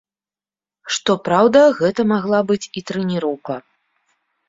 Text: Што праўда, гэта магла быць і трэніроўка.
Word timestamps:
Што 0.95 1.11
праўда, 1.27 1.59
гэта 1.81 2.01
магла 2.15 2.43
быць 2.51 2.61
і 2.61 2.79
трэніроўка. 2.91 3.63